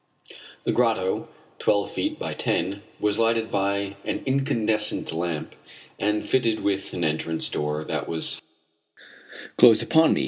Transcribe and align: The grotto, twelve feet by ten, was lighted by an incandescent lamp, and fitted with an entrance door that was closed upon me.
The 0.63 0.71
grotto, 0.71 1.27
twelve 1.59 1.91
feet 1.91 2.17
by 2.17 2.33
ten, 2.33 2.81
was 2.99 3.19
lighted 3.19 3.51
by 3.51 3.97
an 4.03 4.23
incandescent 4.25 5.13
lamp, 5.13 5.53
and 5.99 6.25
fitted 6.25 6.61
with 6.61 6.91
an 6.95 7.03
entrance 7.03 7.47
door 7.49 7.83
that 7.83 8.09
was 8.09 8.41
closed 9.57 9.83
upon 9.83 10.13
me. 10.13 10.19